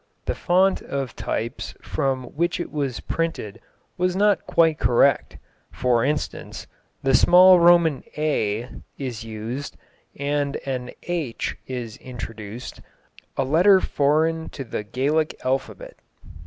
The 0.25 0.33
fount 0.33 0.81
of 0.81 1.15
types 1.15 1.75
from 1.83 2.23
which 2.35 2.59
it 2.59 2.71
was 2.71 3.01
printed 3.01 3.61
was 3.99 4.15
not 4.15 4.47
quite 4.47 4.79
correct; 4.79 5.37
for 5.71 6.03
instance, 6.03 6.65
the 7.03 7.13
small 7.13 7.59
Roman 7.59 8.01
"a" 8.17 8.67
is 8.97 9.23
used, 9.23 9.77
and 10.17 10.55
an 10.65 10.89
"H" 11.03 11.55
is 11.67 11.97
introduced, 11.97 12.81
a 13.37 13.43
letter 13.43 13.79
foreign 13.79 14.49
to 14.49 14.63
the 14.63 14.81
Gaelic 14.83 15.39
alphabet. 15.45 15.97